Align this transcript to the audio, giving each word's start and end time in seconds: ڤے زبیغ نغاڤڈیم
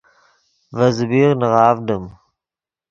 ڤے 0.75 0.87
زبیغ 0.97 1.31
نغاڤڈیم 1.41 2.03